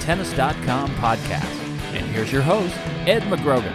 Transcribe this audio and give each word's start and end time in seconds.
Tennis.com 0.00 0.90
podcast. 0.96 1.60
And 1.94 2.06
here's 2.06 2.32
your 2.32 2.42
host, 2.42 2.76
Ed 3.06 3.22
McGrogan. 3.24 3.72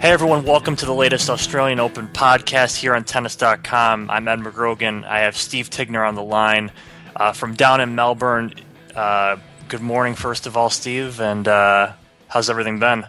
Hey 0.00 0.12
everyone, 0.12 0.44
welcome 0.44 0.76
to 0.76 0.86
the 0.86 0.94
latest 0.94 1.28
Australian 1.28 1.78
Open 1.78 2.08
podcast 2.08 2.76
here 2.76 2.94
on 2.94 3.04
Tennis.com. 3.04 4.10
I'm 4.10 4.28
Ed 4.28 4.38
McGrogan. 4.38 5.04
I 5.04 5.20
have 5.20 5.36
Steve 5.36 5.68
Tignor 5.68 6.08
on 6.08 6.14
the 6.14 6.22
line 6.22 6.72
uh, 7.14 7.32
from 7.32 7.54
down 7.54 7.82
in 7.82 7.94
Melbourne. 7.94 8.54
Uh, 8.94 9.36
good 9.68 9.82
morning, 9.82 10.14
first 10.14 10.46
of 10.46 10.56
all, 10.56 10.70
Steve, 10.70 11.20
and 11.20 11.46
uh, 11.46 11.92
how's 12.28 12.48
everything 12.48 12.78
been? 12.78 13.04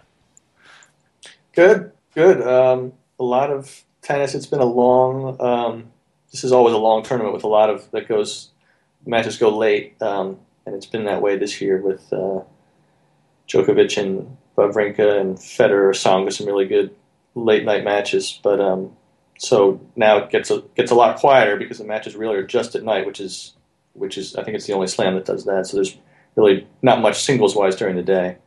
Good, 1.53 1.91
good. 2.13 2.41
Um, 2.41 2.93
a 3.19 3.23
lot 3.23 3.51
of 3.51 3.83
tennis. 4.01 4.35
It's 4.35 4.45
been 4.45 4.59
a 4.59 4.65
long. 4.65 5.39
Um, 5.39 5.91
this 6.31 6.43
is 6.43 6.51
always 6.51 6.73
a 6.73 6.77
long 6.77 7.03
tournament 7.03 7.33
with 7.33 7.43
a 7.43 7.47
lot 7.47 7.69
of 7.69 7.89
that 7.91 8.07
goes. 8.07 8.49
Matches 9.05 9.37
go 9.37 9.49
late, 9.57 9.99
um, 10.01 10.39
and 10.65 10.75
it's 10.75 10.85
been 10.85 11.05
that 11.05 11.21
way 11.21 11.37
this 11.37 11.61
year 11.61 11.77
with 11.77 12.11
uh, 12.13 12.41
Djokovic 13.47 13.97
and 13.97 14.37
Wawrinka 14.57 15.19
and 15.19 15.37
Federer, 15.37 15.91
Tsonga, 15.91 16.31
some 16.31 16.47
really 16.47 16.67
good 16.67 16.95
late 17.35 17.65
night 17.65 17.83
matches. 17.83 18.39
But 18.43 18.59
um, 18.59 18.95
so 19.37 19.81
now 19.95 20.17
it 20.17 20.29
gets 20.29 20.51
a 20.51 20.61
gets 20.75 20.91
a 20.91 20.95
lot 20.95 21.17
quieter 21.17 21.57
because 21.57 21.77
the 21.77 21.83
matches 21.83 22.15
really 22.15 22.35
are 22.35 22.45
just 22.45 22.75
at 22.75 22.83
night, 22.83 23.05
which 23.05 23.19
is 23.19 23.53
which 23.93 24.17
is 24.17 24.35
I 24.35 24.43
think 24.43 24.55
it's 24.55 24.67
the 24.67 24.73
only 24.73 24.87
slam 24.87 25.15
that 25.15 25.25
does 25.25 25.45
that. 25.45 25.67
So 25.67 25.77
there's 25.77 25.97
really 26.35 26.67
not 26.81 27.01
much 27.01 27.21
singles 27.23 27.55
wise 27.55 27.75
during 27.75 27.95
the 27.95 28.03
day. 28.03 28.37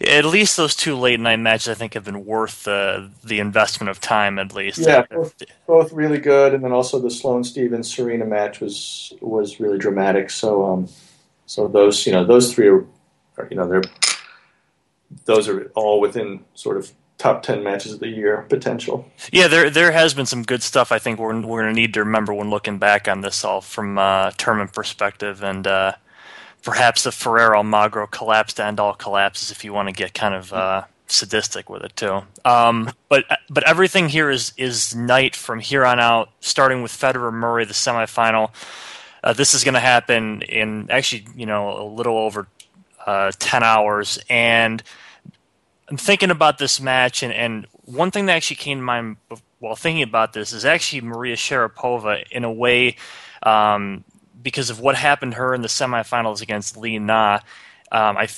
At 0.00 0.24
least 0.24 0.56
those 0.56 0.76
two 0.76 0.96
late 0.96 1.18
night 1.18 1.40
matches, 1.40 1.68
I 1.68 1.74
think, 1.74 1.94
have 1.94 2.04
been 2.04 2.24
worth 2.24 2.68
uh, 2.68 3.08
the 3.24 3.40
investment 3.40 3.90
of 3.90 4.00
time. 4.00 4.38
At 4.38 4.54
least, 4.54 4.78
yeah, 4.78 5.02
both, 5.10 5.34
both, 5.66 5.92
really 5.92 6.18
good, 6.18 6.54
and 6.54 6.62
then 6.62 6.72
also 6.72 7.00
the 7.00 7.10
Sloane 7.10 7.42
Stevens 7.42 7.92
Serena 7.92 8.24
match 8.24 8.60
was 8.60 9.12
was 9.20 9.58
really 9.58 9.76
dramatic. 9.76 10.30
So, 10.30 10.64
um, 10.64 10.88
so 11.48 11.66
those 11.66 12.06
you 12.06 12.12
know 12.12 12.24
those 12.24 12.52
three 12.52 12.68
are, 12.68 12.84
are 13.38 13.48
you 13.50 13.56
know 13.56 13.66
they're 13.66 13.82
those 15.24 15.48
are 15.48 15.72
all 15.74 15.98
within 15.98 16.44
sort 16.54 16.76
of 16.76 16.92
top 17.16 17.42
10 17.42 17.64
matches 17.64 17.94
of 17.94 18.00
the 18.00 18.08
year 18.08 18.46
potential. 18.48 19.10
Yeah, 19.32 19.48
there 19.48 19.70
there 19.70 19.90
has 19.90 20.14
been 20.14 20.26
some 20.26 20.42
good 20.42 20.62
stuff 20.62 20.92
I 20.92 20.98
think 20.98 21.18
we're, 21.18 21.40
we're 21.40 21.66
to 21.66 21.72
need 21.72 21.94
to 21.94 22.00
remember 22.00 22.34
when 22.34 22.50
looking 22.50 22.78
back 22.78 23.08
on 23.08 23.22
this 23.22 23.44
all 23.44 23.62
from 23.62 23.98
a 23.98 24.32
tournament 24.36 24.74
perspective 24.74 25.42
and 25.42 25.66
uh, 25.66 25.92
perhaps 26.62 27.04
the 27.04 27.12
Ferrero 27.12 27.62
Almagro 27.62 28.10
collapse 28.10 28.52
to 28.54 28.64
end 28.64 28.78
all 28.78 28.92
collapses 28.92 29.50
if 29.50 29.64
you 29.64 29.72
want 29.72 29.88
to 29.88 29.94
get 29.94 30.12
kind 30.12 30.34
of 30.34 30.52
uh, 30.52 30.84
sadistic 31.06 31.70
with 31.70 31.82
it 31.82 31.96
too. 31.96 32.20
Um, 32.44 32.92
but 33.08 33.24
but 33.48 33.66
everything 33.66 34.10
here 34.10 34.28
is 34.28 34.52
is 34.58 34.94
night 34.94 35.34
from 35.34 35.60
here 35.60 35.86
on 35.86 35.98
out, 35.98 36.28
starting 36.40 36.82
with 36.82 36.92
Federer 36.92 37.32
Murray, 37.32 37.64
the 37.64 37.72
semifinal. 37.72 38.50
Uh, 39.22 39.32
this 39.32 39.54
is 39.54 39.64
going 39.64 39.74
to 39.74 39.80
happen 39.80 40.42
in 40.42 40.90
actually, 40.90 41.26
you 41.36 41.46
know, 41.46 41.80
a 41.80 41.86
little 41.86 42.16
over 42.18 42.46
uh, 43.06 43.32
10 43.38 43.62
hours. 43.62 44.18
And 44.28 44.82
I'm 45.88 45.96
thinking 45.96 46.30
about 46.30 46.58
this 46.58 46.80
match, 46.80 47.22
and, 47.22 47.32
and 47.32 47.66
one 47.84 48.10
thing 48.10 48.26
that 48.26 48.36
actually 48.36 48.56
came 48.56 48.78
to 48.78 48.84
mind 48.84 49.16
while 49.60 49.76
thinking 49.76 50.02
about 50.02 50.32
this 50.32 50.52
is 50.52 50.64
actually 50.64 51.00
Maria 51.00 51.34
Sharapova 51.34 52.24
in 52.30 52.44
a 52.44 52.52
way 52.52 52.96
um, 53.42 54.04
because 54.42 54.70
of 54.70 54.80
what 54.80 54.94
happened 54.94 55.32
to 55.32 55.38
her 55.38 55.54
in 55.54 55.62
the 55.62 55.68
semifinals 55.68 56.42
against 56.42 56.76
Li 56.76 56.98
Na. 56.98 57.40
Um, 57.90 58.18
I, 58.18 58.28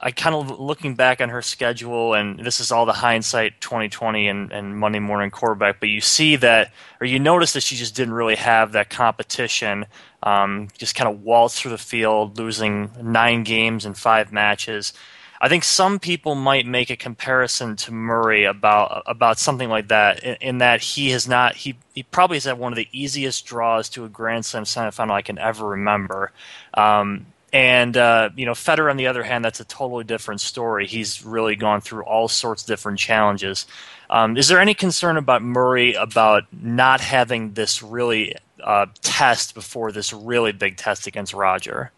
I 0.00 0.12
kind 0.12 0.36
of 0.36 0.60
looking 0.60 0.94
back 0.94 1.20
on 1.20 1.28
her 1.30 1.42
schedule, 1.42 2.14
and 2.14 2.38
this 2.38 2.60
is 2.60 2.70
all 2.70 2.86
the 2.86 2.92
hindsight 2.92 3.60
2020 3.60 4.28
and, 4.28 4.52
and 4.52 4.78
Monday 4.78 5.00
morning 5.00 5.30
quarterback, 5.30 5.80
but 5.80 5.88
you 5.88 6.00
see 6.00 6.36
that, 6.36 6.72
or 7.00 7.06
you 7.06 7.18
notice 7.18 7.52
that 7.54 7.64
she 7.64 7.74
just 7.74 7.96
didn't 7.96 8.14
really 8.14 8.36
have 8.36 8.72
that 8.72 8.90
competition 8.90 9.86
um, 10.22 10.68
just 10.78 10.94
kind 10.94 11.08
of 11.08 11.22
waltzed 11.22 11.56
through 11.56 11.72
the 11.72 11.78
field, 11.78 12.38
losing 12.38 12.90
nine 13.02 13.42
games 13.42 13.84
in 13.84 13.94
five 13.94 14.32
matches. 14.32 14.92
I 15.40 15.48
think 15.48 15.64
some 15.64 15.98
people 15.98 16.36
might 16.36 16.66
make 16.66 16.88
a 16.88 16.96
comparison 16.96 17.74
to 17.76 17.92
Murray 17.92 18.44
about 18.44 19.02
about 19.06 19.40
something 19.40 19.68
like 19.68 19.88
that, 19.88 20.22
in, 20.22 20.36
in, 20.40 20.58
that 20.58 20.80
he 20.80 21.10
has 21.10 21.26
not 21.26 21.56
he 21.56 21.74
he 21.94 22.04
probably 22.04 22.36
has 22.36 22.44
had 22.44 22.60
one 22.60 22.72
of 22.72 22.76
the 22.76 22.88
easiest 22.92 23.44
draws 23.44 23.88
to 23.90 24.04
a 24.04 24.08
Grand 24.08 24.46
Slam 24.46 24.62
semifinal 24.62 25.10
I 25.10 25.22
can 25.22 25.38
ever 25.38 25.66
remember. 25.66 26.30
Um, 26.74 27.26
and 27.52 27.96
uh, 27.96 28.30
you 28.36 28.46
know, 28.46 28.52
Federer, 28.52 28.88
on 28.88 28.96
the 28.96 29.08
other 29.08 29.24
hand, 29.24 29.44
that's 29.44 29.58
a 29.58 29.64
totally 29.64 30.04
different 30.04 30.40
story. 30.40 30.86
He's 30.86 31.24
really 31.24 31.56
gone 31.56 31.80
through 31.80 32.04
all 32.04 32.28
sorts 32.28 32.62
of 32.62 32.68
different 32.68 33.00
challenges. 33.00 33.66
Um, 34.10 34.36
is 34.36 34.46
there 34.46 34.60
any 34.60 34.74
concern 34.74 35.16
about 35.16 35.42
Murray 35.42 35.94
about 35.94 36.44
not 36.52 37.00
having 37.00 37.54
this 37.54 37.82
really 37.82 38.36
uh, 38.62 38.86
test 39.02 39.54
before 39.54 39.92
this 39.92 40.12
really 40.12 40.52
big 40.52 40.76
test 40.76 41.06
against 41.06 41.34
Roger. 41.34 41.92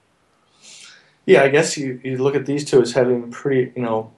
Yeah, 1.26 1.42
I 1.42 1.48
guess 1.48 1.76
you, 1.76 2.00
you 2.04 2.18
look 2.18 2.34
at 2.34 2.46
these 2.46 2.64
two 2.64 2.82
as 2.82 2.92
having 2.92 3.30
pretty, 3.30 3.72
you 3.74 3.82
know, 3.82 4.12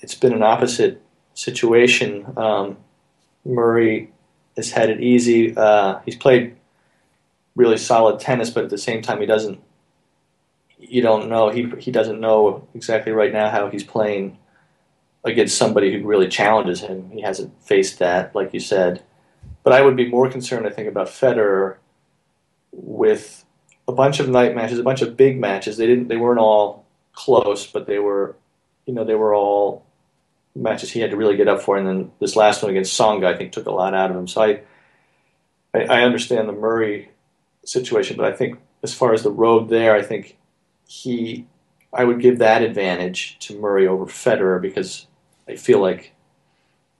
it's 0.00 0.14
been 0.14 0.32
an 0.32 0.42
opposite 0.42 1.02
situation. 1.34 2.32
Um, 2.36 2.78
Murray 3.44 4.12
has 4.56 4.70
had 4.70 4.88
it 4.88 5.00
easy. 5.00 5.56
Uh, 5.56 6.00
he's 6.04 6.16
played 6.16 6.56
really 7.54 7.76
solid 7.76 8.20
tennis, 8.20 8.50
but 8.50 8.64
at 8.64 8.70
the 8.70 8.78
same 8.78 9.02
time, 9.02 9.20
he 9.20 9.26
doesn't. 9.26 9.60
You 10.78 11.02
don't 11.02 11.28
know. 11.28 11.48
He 11.50 11.68
he 11.78 11.90
doesn't 11.90 12.20
know 12.20 12.68
exactly 12.74 13.12
right 13.12 13.32
now 13.32 13.50
how 13.50 13.70
he's 13.70 13.82
playing 13.82 14.38
against 15.24 15.56
somebody 15.56 15.92
who 15.92 16.06
really 16.06 16.28
challenges 16.28 16.80
him. 16.80 17.10
He 17.10 17.22
hasn't 17.22 17.60
faced 17.62 17.98
that, 17.98 18.34
like 18.34 18.54
you 18.54 18.60
said. 18.60 19.02
But 19.62 19.72
I 19.72 19.82
would 19.82 19.96
be 19.96 20.08
more 20.08 20.30
concerned, 20.30 20.66
I 20.66 20.70
think, 20.70 20.86
about 20.86 21.08
Federer 21.08 21.76
with 22.76 23.44
a 23.88 23.92
bunch 23.92 24.20
of 24.20 24.28
night 24.28 24.54
matches, 24.54 24.78
a 24.78 24.82
bunch 24.82 25.02
of 25.02 25.16
big 25.16 25.38
matches. 25.38 25.76
They 25.76 25.86
didn't, 25.86 26.08
they 26.08 26.16
weren't 26.16 26.40
all 26.40 26.84
close, 27.12 27.66
but 27.66 27.86
they 27.86 27.98
were, 27.98 28.36
you 28.84 28.94
know, 28.94 29.04
they 29.04 29.14
were 29.14 29.34
all 29.34 29.84
matches 30.54 30.90
he 30.90 31.00
had 31.00 31.10
to 31.10 31.16
really 31.16 31.36
get 31.36 31.48
up 31.48 31.62
for. 31.62 31.76
And 31.76 31.86
then 31.86 32.12
this 32.20 32.36
last 32.36 32.62
one 32.62 32.70
against 32.70 32.98
Tsonga, 32.98 33.26
I 33.26 33.36
think, 33.36 33.52
took 33.52 33.66
a 33.66 33.72
lot 33.72 33.94
out 33.94 34.10
of 34.10 34.16
him. 34.16 34.28
So 34.28 34.42
I, 34.42 34.60
I, 35.74 35.84
I 35.84 36.02
understand 36.02 36.48
the 36.48 36.52
Murray 36.52 37.10
situation, 37.64 38.16
but 38.16 38.26
I 38.26 38.36
think 38.36 38.58
as 38.82 38.94
far 38.94 39.12
as 39.12 39.22
the 39.22 39.30
road 39.30 39.68
there, 39.68 39.94
I 39.94 40.02
think 40.02 40.36
he, 40.86 41.46
I 41.92 42.04
would 42.04 42.20
give 42.20 42.38
that 42.38 42.62
advantage 42.62 43.38
to 43.40 43.58
Murray 43.58 43.86
over 43.86 44.06
Federer 44.06 44.60
because 44.60 45.06
I 45.48 45.56
feel 45.56 45.80
like 45.80 46.12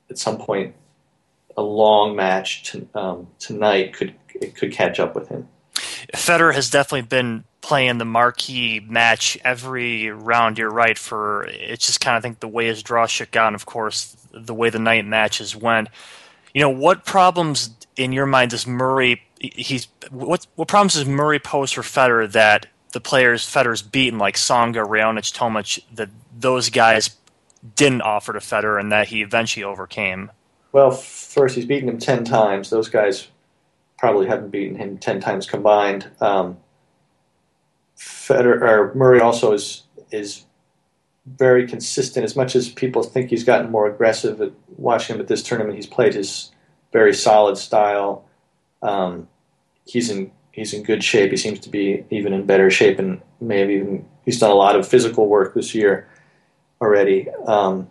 at 0.09 0.19
some 0.19 0.39
point 0.39 0.75
a 1.57 1.63
long 1.63 2.15
match 2.15 2.65
to, 2.71 2.89
um, 2.95 3.29
tonight 3.39 3.95
could 3.95 4.15
it 4.41 4.55
could 4.55 4.73
catch 4.73 5.01
up 5.01 5.15
with 5.15 5.29
him. 5.29 5.49
Federer 6.15 6.55
has 6.55 6.71
definitely 6.71 7.03
been 7.03 7.45
playing 7.61 7.99
the 7.99 8.05
marquee 8.05 8.81
match 8.81 9.37
every 9.45 10.11
round. 10.11 10.59
You're 10.59 10.71
right. 10.71 10.97
For 10.97 11.45
it's 11.45 11.87
just 11.87 12.01
kind 12.01 12.17
of 12.17 12.23
think 12.23 12.41
the 12.41 12.49
way 12.49 12.67
his 12.67 12.83
draw 12.83 13.07
shook 13.07 13.35
out, 13.37 13.49
and 13.49 13.57
of 13.57 13.67
course 13.67 14.17
the 14.33 14.55
way 14.55 14.71
the 14.71 14.79
night 14.79 15.05
matches 15.05 15.57
went. 15.57 15.89
You 16.55 16.61
know 16.61 16.71
what 16.71 17.05
problems 17.05 17.71
in 17.97 18.13
your 18.13 18.27
mind 18.27 18.53
does 18.53 18.67
Murray? 18.67 19.23
He's 19.41 19.89
what 20.11 20.47
what 20.55 20.69
problems 20.69 20.95
does 20.95 21.07
Murray 21.07 21.39
pose 21.39 21.73
for 21.73 21.83
Federer 21.83 22.31
that 22.33 22.67
the 22.93 23.01
players 23.01 23.45
Federer's 23.45 23.83
beaten 23.83 24.19
like 24.19 24.37
Tsonga, 24.37 24.87
Raonic, 24.87 25.33
Tomic 25.33 25.83
that 25.95 26.09
those 26.39 26.71
guys 26.71 27.11
didn't 27.75 28.03
offer 28.03 28.33
to 28.33 28.39
Federer 28.39 28.79
and 28.79 28.93
that 28.93 29.09
he 29.09 29.23
eventually 29.23 29.65
overcame? 29.65 30.31
Well, 30.73 30.91
first 30.91 31.57
he's 31.57 31.67
beaten 31.67 31.89
him 31.89 31.99
ten 31.99 32.25
times. 32.25 32.71
Those 32.71 32.89
guys 32.89 33.29
probably 33.99 34.27
haven't 34.27 34.51
beaten 34.51 34.77
him 34.77 34.99
ten 34.99 35.21
times 35.21 35.47
combined. 35.47 36.11
Um, 36.21 36.59
Federer 37.97 38.95
Murray 38.95 39.21
also 39.21 39.53
is 39.53 39.85
is 40.11 40.45
very 41.27 41.67
consistent. 41.67 42.25
As 42.25 42.37
much 42.37 42.55
as 42.55 42.69
people 42.69 43.03
think 43.03 43.31
he's 43.31 43.45
gotten 43.45 43.71
more 43.71 43.87
aggressive 43.87 44.41
at 44.41 44.53
watching 44.77 45.17
him 45.17 45.21
at 45.21 45.29
this 45.29 45.43
tournament, 45.43 45.77
he's 45.77 45.87
played 45.87 46.15
his 46.15 46.53
very 46.93 47.13
solid 47.13 47.59
style. 47.59 48.25
Um, 48.83 49.29
he's 49.85 50.11
in 50.11 50.31
he's 50.53 50.73
in 50.73 50.83
good 50.83 51.03
shape. 51.03 51.31
He 51.31 51.37
seems 51.37 51.59
to 51.61 51.69
be 51.69 52.05
even 52.11 52.33
in 52.33 52.47
better 52.47 52.71
shape, 52.71 52.99
and 52.99 53.21
may 53.41 53.61
have 53.61 53.71
even 53.71 54.07
he's 54.25 54.39
done 54.39 54.51
a 54.51 54.55
lot 54.55 54.77
of 54.77 54.87
physical 54.87 55.27
work 55.29 55.55
this 55.55 55.75
year 55.75 56.09
already. 56.81 57.29
Um, 57.47 57.91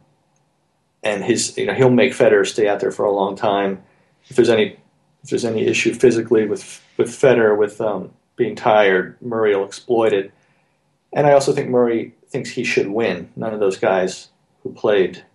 and 1.03 1.23
his 1.23 1.57
you 1.57 1.65
know 1.65 1.73
he'll 1.73 1.89
make 1.89 2.13
Federer 2.13 2.45
stay 2.45 2.67
out 2.67 2.79
there 2.79 2.91
for 2.91 3.05
a 3.05 3.11
long 3.11 3.35
time. 3.35 3.83
If 4.27 4.35
there's 4.35 4.49
any 4.49 4.77
if 5.25 5.31
there's 5.31 5.45
any 5.45 5.65
issue 5.65 5.91
physically 5.91 6.45
with 6.45 6.83
with 6.97 7.09
Federer 7.09 7.57
with 7.57 7.81
um, 7.81 8.11
being 8.35 8.55
tired, 8.55 9.17
Murray 9.21 9.55
will 9.55 9.65
exploit 9.65 10.13
it. 10.13 10.31
And 11.13 11.25
I 11.25 11.31
also 11.31 11.51
think 11.51 11.67
Murray 11.67 12.13
thinks 12.27 12.51
he 12.51 12.63
should 12.63 12.87
win. 12.87 13.31
None 13.35 13.51
of 13.51 13.59
those 13.59 13.79
guys 13.79 14.29
who 14.61 14.71
played 14.71 15.25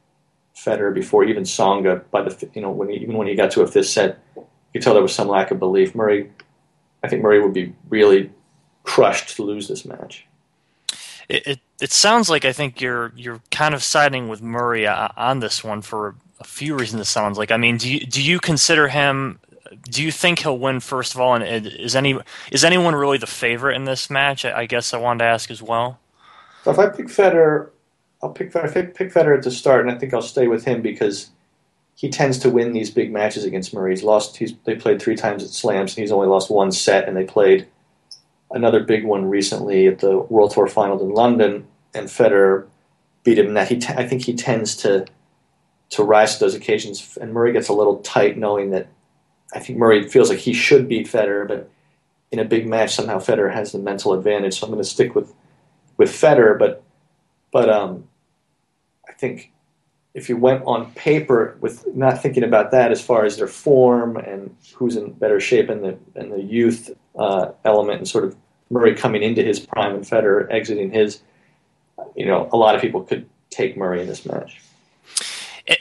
Federer 0.54 0.94
before, 0.94 1.25
even 1.25 1.42
Tsonga, 1.42 2.04
by 2.12 2.22
the 2.22 2.48
you 2.54 2.62
know 2.62 2.70
when 2.70 2.88
he, 2.88 2.98
even 2.98 3.16
when 3.16 3.26
he 3.26 3.34
got 3.34 3.50
to 3.52 3.62
a 3.62 3.66
fifth 3.66 3.88
set, 3.88 4.20
you 4.37 4.44
could 4.75 4.82
tell 4.82 4.94
there 4.94 5.02
was 5.02 5.14
some 5.14 5.26
lack 5.26 5.50
of 5.50 5.58
belief. 5.58 5.92
Murray, 5.96 6.31
I 7.02 7.08
think 7.08 7.22
Murray 7.22 7.42
would 7.42 7.54
be 7.54 7.75
really 7.88 8.31
crushed 8.84 9.34
to 9.37 9.42
lose 9.42 9.66
this 9.66 9.84
match. 9.84 10.25
It, 11.28 11.46
it, 11.46 11.60
it 11.81 11.90
sounds 11.90 12.31
like 12.31 12.44
I 12.44 12.52
think 12.52 12.81
you're 12.81 13.12
you're 13.16 13.40
kind 13.50 13.75
of 13.75 13.82
siding 13.82 14.28
with 14.28 14.40
Murray 14.40 14.87
uh, 14.87 15.08
on 15.16 15.40
this 15.40 15.64
one 15.64 15.82
for 15.82 16.14
a 16.38 16.44
few 16.44 16.76
reasons. 16.76 17.02
It 17.02 17.06
sounds 17.06 17.38
like. 17.38 17.50
I 17.50 17.56
mean, 17.56 17.76
do 17.76 17.92
you 17.92 18.06
do 18.06 18.22
you 18.22 18.38
consider 18.38 18.87
him 18.87 19.40
do 19.84 20.02
you 20.02 20.11
think 20.11 20.40
he'll 20.40 20.58
win 20.58 20.81
first 20.81 21.14
of 21.14 21.20
all? 21.20 21.34
And 21.34 21.67
is 21.67 21.94
any 21.94 22.19
is 22.50 22.64
anyone 22.64 22.94
really 22.94 23.19
the 23.19 23.26
favorite 23.26 23.76
in 23.76 23.84
this 23.84 24.11
match? 24.11 24.44
I 24.44 24.67
guess 24.67 24.93
I 24.93 24.99
wanted 24.99 25.20
to 25.20 25.25
ask 25.26 25.50
as 25.50 25.62
well. 25.62 25.99
So 26.64 26.70
if 26.70 26.78
I 26.78 26.88
pick 26.88 27.06
Federer, 27.06 27.70
I'll 28.22 28.31
pick 28.31 28.55
I 28.56 28.69
pick, 28.69 28.94
Federer 28.96 29.40
to 29.43 29.50
start, 29.50 29.82
and 29.82 29.90
I 29.90 29.99
think 29.99 30.12
I'll 30.12 30.22
stay 30.22 30.49
with 30.49 30.64
him 30.64 30.82
because 30.82 31.31
he 31.94 32.08
tends 32.08 32.38
to 32.38 32.50
win 32.50 32.72
these 32.72 32.90
big 32.90 33.12
matches 33.12 33.44
against 33.44 33.72
Murray. 33.72 33.93
He's 33.93 34.02
lost. 34.02 34.37
He's 34.37 34.55
they 34.64 34.75
played 34.75 35.00
three 35.00 35.17
times 35.17 35.43
at 35.43 35.50
slams, 35.50 35.93
and 35.93 36.02
he's 36.02 36.12
only 36.12 36.28
lost 36.28 36.50
one 36.50 36.73
set, 36.73 37.08
and 37.08 37.16
they 37.16 37.25
played 37.25 37.66
another 38.50 38.81
big 38.81 39.05
one 39.05 39.26
recently 39.26 39.87
at 39.87 40.00
the 40.00 40.19
World 40.19 40.50
Tour 40.50 40.66
Finals 40.66 41.02
in 41.02 41.11
London, 41.11 41.66
and 41.94 42.08
Federer 42.08 42.66
beat 43.23 43.38
him. 43.38 43.55
That 43.55 43.69
he, 43.69 43.78
t- 43.78 43.94
I 43.96 44.06
think 44.06 44.23
he 44.23 44.34
tends 44.34 44.76
to 44.76 45.06
to 45.90 46.02
rise 46.02 46.34
to 46.34 46.40
those 46.40 46.55
occasions, 46.55 47.16
and 47.20 47.32
Murray 47.32 47.52
gets 47.52 47.69
a 47.69 47.73
little 47.73 47.99
tight, 47.99 48.37
knowing 48.37 48.70
that 48.70 48.88
I 49.52 49.58
think 49.58 49.79
Murray 49.79 50.08
feels 50.08 50.31
like 50.31 50.38
he 50.38 50.52
should 50.52 50.88
beat 50.88 51.06
Federer, 51.06 51.47
but 51.47 51.70
in 52.31 52.38
a 52.38 52.44
big 52.44 52.67
match 52.67 52.94
somehow 52.94 53.19
Federer 53.19 53.52
has 53.52 53.73
the 53.73 53.79
mental 53.79 54.12
advantage. 54.12 54.58
So 54.58 54.67
I'm 54.67 54.73
going 54.73 54.82
to 54.82 54.88
stick 54.88 55.14
with 55.14 55.32
with 55.97 56.11
Federer, 56.11 56.58
but 56.58 56.82
but 57.52 57.69
um, 57.69 58.08
I 59.08 59.12
think 59.12 59.52
if 60.14 60.29
you 60.29 60.37
went 60.37 60.62
on 60.64 60.91
paper 60.93 61.56
with 61.61 61.87
not 61.94 62.20
thinking 62.20 62.43
about 62.43 62.70
that 62.73 62.91
as 62.91 63.00
far 63.00 63.25
as 63.25 63.37
their 63.37 63.47
form 63.47 64.17
and 64.17 64.55
who's 64.75 64.97
in 64.97 65.12
better 65.12 65.41
shape 65.41 65.69
and 65.69 65.85
the 65.85 65.99
and 66.14 66.32
the 66.32 66.43
youth 66.43 66.91
uh, 67.19 67.50
element 67.64 67.99
and 67.99 68.08
sort 68.08 68.25
of 68.25 68.37
Murray 68.70 68.94
coming 68.94 69.23
into 69.23 69.43
his 69.43 69.61
prime 69.61 69.94
and 69.94 70.05
Federer 70.05 70.50
exiting 70.50 70.91
his, 70.91 71.20
you 72.14 72.25
know, 72.25 72.49
a 72.52 72.56
lot 72.56 72.75
of 72.75 72.81
people 72.81 73.02
could 73.02 73.29
take 73.50 73.76
Murray 73.76 74.00
in 74.00 74.06
this 74.06 74.25
match. 74.25 74.61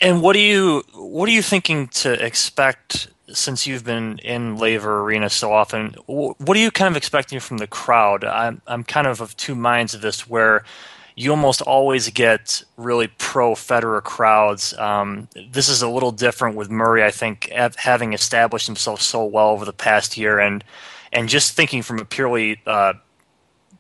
And 0.01 0.21
what 0.21 0.33
do 0.33 0.39
you 0.39 0.83
what 0.94 1.30
are 1.30 1.31
you 1.31 1.42
thinking 1.42 1.88
to 1.88 2.13
expect 2.24 3.07
since 3.34 3.68
you've 3.68 3.84
been 3.84 4.20
in 4.20 4.58
Laver 4.58 5.02
Arena 5.02 5.30
so 5.30 5.52
often? 5.54 5.96
What 6.08 6.56
are 6.56 6.60
you 6.60 6.72
kind 6.72 6.92
of 6.92 6.98
expecting 6.98 7.40
from 7.40 7.58
the 7.58 7.68
crowd? 7.68 8.24
I'm 8.24 8.62
I'm 8.68 8.84
kind 8.84 9.08
of 9.08 9.22
of 9.22 9.36
two 9.38 9.56
minds 9.56 9.94
of 9.94 10.02
this 10.02 10.28
where 10.28 10.64
you 11.16 11.31
almost 11.31 11.62
always 11.62 12.10
get 12.10 12.64
really 12.78 13.08
pro 13.08 13.54
Federer 13.54 14.02
crowds. 14.02 14.74
Um, 14.78 15.28
this 15.52 15.68
is 15.68 15.81
a 15.81 15.90
little 15.90 16.14
different 16.14 16.56
with 16.56 16.70
Murray, 16.70 17.04
I 17.04 17.12
think, 17.12 17.52
having 17.76 18.14
established 18.14 18.68
himself 18.68 19.02
so 19.02 19.26
well 19.26 19.50
over 19.50 19.66
the 19.66 19.74
past 19.74 20.18
year, 20.18 20.40
and 20.40 20.64
and 21.12 21.28
just 21.28 21.54
thinking 21.54 21.81
from 21.81 22.00
a 22.00 22.06
purely 22.06 22.62
uh, 22.66 22.94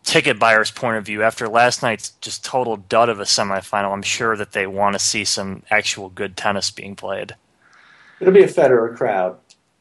ticket 0.03 0.37
buyer's 0.37 0.71
point 0.71 0.97
of 0.97 1.05
view, 1.05 1.23
after 1.23 1.47
last 1.47 1.81
night's 1.81 2.09
just 2.21 2.43
total 2.43 2.75
dud 2.75 3.07
of 3.07 3.19
a 3.19 3.23
semifinal, 3.23 3.93
I'm 3.93 4.01
sure 4.01 4.35
that 4.35 4.51
they 4.51 4.67
want 4.67 4.93
to 4.93 4.99
see 4.99 5.23
some 5.23 5.63
actual 5.69 6.09
good 6.09 6.35
tennis 6.35 6.71
being 6.71 6.95
played. 6.95 7.35
It'll 8.19 8.33
be 8.33 8.43
a 8.43 8.47
Federer 8.47 8.95
crowd. 8.95 9.37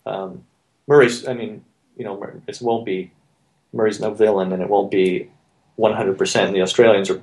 Um, 0.07 0.45
Murray's, 0.87 1.27
I 1.27 1.35
mean, 1.35 1.65
you 1.97 2.05
know, 2.05 2.23
it 2.47 2.59
won't 2.61 2.85
be 2.85 3.11
Murray's 3.73 4.01
no 4.01 4.15
villain, 4.15 4.53
and 4.53 4.63
it 4.63 4.69
won't 4.69 4.91
be 4.91 5.31
100%. 5.79 6.53
The 6.53 6.63
Australians 6.63 7.11
are 7.11 7.21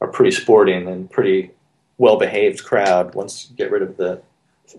are 0.00 0.08
pretty 0.08 0.30
sporting 0.30 0.88
and 0.88 1.10
pretty 1.10 1.50
well 1.98 2.18
behaved 2.18 2.64
crowd 2.64 3.14
once 3.14 3.48
you 3.50 3.56
get 3.56 3.70
rid 3.70 3.82
of 3.82 3.96
the 3.96 4.20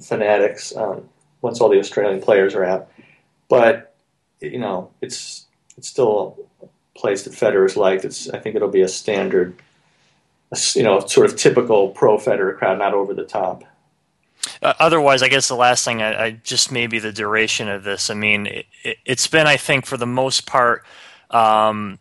fanatics, 0.02 0.76
um, 0.76 1.08
once 1.42 1.62
all 1.62 1.70
the 1.70 1.80
Australian 1.80 2.22
players 2.22 2.56
are 2.56 2.64
out. 2.64 2.90
But, 3.48 3.94
you 4.40 4.60
know, 4.60 4.92
it's 5.02 5.46
it's 5.78 5.88
still 5.88 6.48
a 6.64 7.00
place 7.00 7.24
that 7.24 7.34
Federer's 7.34 7.78
liked. 7.78 8.06
It's, 8.06 8.30
I 8.30 8.40
think 8.40 8.56
it'll 8.56 8.70
be 8.70 8.82
a 8.82 8.88
standard, 8.88 9.56
you 10.74 10.84
know, 10.84 11.00
sort 11.02 11.28
of 11.28 11.38
typical 11.38 11.90
pro 11.90 12.18
Federer 12.18 12.58
crowd, 12.58 12.80
not 12.80 12.94
over 12.94 13.14
the 13.14 13.24
top. 13.24 13.64
Uh, 14.62 14.74
otherwise, 14.80 15.22
I 15.22 15.28
guess 15.28 15.48
the 15.48 15.56
last 15.56 15.86
thing 15.86 16.02
I, 16.02 16.26
I, 16.26 16.32
just 16.32 16.72
maybe 16.72 17.00
the 17.00 17.12
duration 17.12 17.68
of 17.68 17.84
this. 17.84 18.10
I 18.10 18.14
mean, 18.14 18.48
it, 18.84 18.98
has 19.08 19.28
been, 19.28 19.48
I 19.48 19.58
think, 19.58 19.86
for 19.86 19.98
the 19.98 20.08
most 20.08 20.46
part, 20.46 20.84
um, 21.30 22.00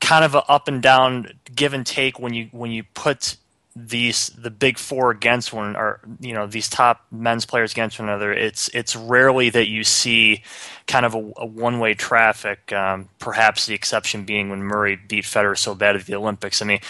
kind 0.00 0.24
of 0.24 0.34
a 0.34 0.44
up 0.50 0.68
and 0.68 0.82
down 0.82 1.28
give 1.54 1.74
and 1.74 1.86
take 1.86 2.18
when 2.18 2.34
you 2.34 2.48
when 2.52 2.70
you 2.70 2.82
put 2.94 3.36
these 3.74 4.28
the 4.30 4.50
big 4.50 4.76
four 4.76 5.10
against 5.10 5.52
one 5.52 5.76
or 5.76 6.00
you 6.20 6.34
know 6.34 6.46
these 6.46 6.68
top 6.68 7.06
men's 7.10 7.46
players 7.46 7.72
against 7.72 7.98
one 7.98 8.08
another. 8.08 8.32
It's 8.32 8.68
it's 8.68 8.94
rarely 8.94 9.48
that 9.50 9.68
you 9.68 9.82
see 9.84 10.42
kind 10.86 11.06
of 11.06 11.14
a, 11.14 11.32
a 11.38 11.46
one 11.46 11.78
way 11.78 11.94
traffic 11.94 12.72
um, 12.72 13.08
perhaps 13.18 13.66
the 13.66 13.74
exception 13.74 14.24
being 14.24 14.50
when 14.50 14.62
Murray 14.62 14.96
beat 14.96 15.24
Federer 15.24 15.56
so 15.56 15.74
bad 15.74 15.96
at 15.96 16.04
the 16.04 16.14
Olympics. 16.14 16.60
I 16.60 16.66
mean 16.66 16.80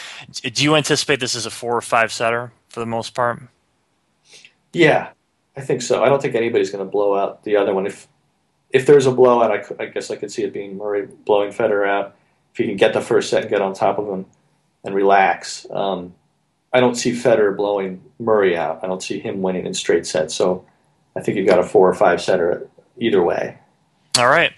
do 0.42 0.64
you 0.64 0.74
anticipate 0.74 1.20
this 1.20 1.36
as 1.36 1.46
a 1.46 1.50
four 1.50 1.76
or 1.76 1.82
five 1.82 2.12
setter 2.12 2.52
for 2.68 2.80
the 2.80 2.86
most 2.86 3.14
part 3.14 3.42
yeah 4.72 5.10
I 5.56 5.60
think 5.60 5.82
so 5.82 6.02
I 6.02 6.08
don't 6.08 6.20
think 6.20 6.34
anybody's 6.34 6.70
going 6.70 6.84
to 6.84 6.90
blow 6.90 7.16
out 7.16 7.44
the 7.44 7.56
other 7.56 7.74
one 7.74 7.86
if 7.86 8.08
if 8.70 8.86
there's 8.86 9.06
a 9.06 9.12
blowout 9.12 9.50
I, 9.50 9.82
I 9.82 9.86
guess 9.86 10.10
I 10.10 10.16
could 10.16 10.32
see 10.32 10.44
it 10.44 10.52
being 10.52 10.76
Murray 10.76 11.06
blowing 11.06 11.50
Federer 11.50 11.88
out 11.88 12.16
if 12.52 12.58
he 12.58 12.66
can 12.66 12.76
get 12.76 12.92
the 12.92 13.00
first 13.00 13.30
set 13.30 13.42
and 13.42 13.50
get 13.50 13.62
on 13.62 13.74
top 13.74 13.98
of 13.98 14.08
him 14.08 14.26
and 14.84 14.94
relax. 14.94 15.66
Um, 15.70 16.14
I 16.72 16.80
don't 16.80 16.94
see 16.94 17.12
Federer 17.12 17.56
blowing 17.56 18.02
Murray 18.18 18.56
out. 18.56 18.80
I 18.82 18.86
don't 18.86 19.02
see 19.02 19.18
him 19.18 19.42
winning 19.42 19.66
in 19.66 19.74
straight 19.74 20.06
sets. 20.06 20.34
So 20.34 20.64
I 21.16 21.20
think 21.20 21.36
you've 21.36 21.46
got 21.46 21.58
a 21.58 21.62
four 21.62 21.88
or 21.88 21.94
five 21.94 22.20
setter 22.20 22.68
either 22.98 23.22
way. 23.22 23.58
All 24.18 24.28
right. 24.28 24.52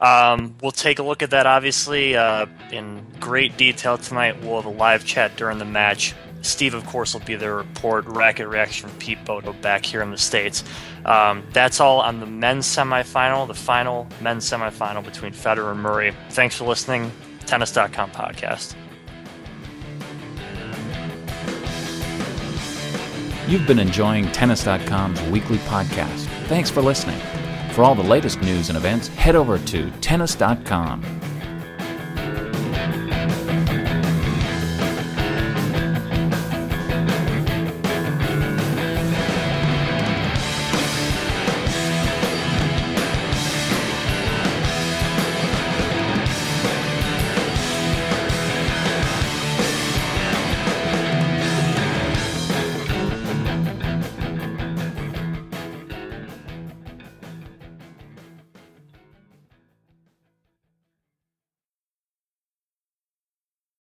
Um, 0.00 0.54
we'll 0.62 0.72
take 0.72 0.98
a 0.98 1.02
look 1.02 1.22
at 1.22 1.30
that, 1.30 1.46
obviously, 1.46 2.16
uh, 2.16 2.46
in 2.72 3.04
great 3.20 3.56
detail 3.56 3.98
tonight. 3.98 4.42
We'll 4.42 4.56
have 4.56 4.64
a 4.64 4.76
live 4.76 5.04
chat 5.04 5.36
during 5.36 5.58
the 5.58 5.64
match. 5.64 6.14
Steve, 6.42 6.74
of 6.74 6.86
course, 6.86 7.12
will 7.12 7.20
be 7.20 7.34
the 7.34 7.52
report. 7.52 8.06
Racket 8.06 8.48
reaction 8.48 8.88
from 8.88 8.98
Pete 8.98 9.24
Bodo 9.24 9.52
back 9.54 9.84
here 9.84 10.02
in 10.02 10.10
the 10.10 10.18
States. 10.18 10.64
Um, 11.04 11.44
that's 11.52 11.80
all 11.80 12.00
on 12.00 12.20
the 12.20 12.26
men's 12.26 12.66
semifinal, 12.66 13.46
the 13.46 13.54
final 13.54 14.06
men's 14.20 14.48
semifinal 14.48 15.04
between 15.04 15.32
Federer 15.32 15.72
and 15.72 15.80
Murray. 15.80 16.14
Thanks 16.30 16.56
for 16.56 16.64
listening. 16.64 17.12
Tennis.com 17.46 18.10
podcast. 18.10 18.74
You've 23.48 23.66
been 23.66 23.80
enjoying 23.80 24.30
Tennis.com's 24.30 25.20
weekly 25.22 25.58
podcast. 25.58 26.26
Thanks 26.46 26.70
for 26.70 26.82
listening. 26.82 27.18
For 27.72 27.82
all 27.82 27.94
the 27.96 28.02
latest 28.02 28.40
news 28.42 28.68
and 28.68 28.78
events, 28.78 29.08
head 29.08 29.34
over 29.34 29.58
to 29.58 29.90
Tennis.com. 30.00 31.02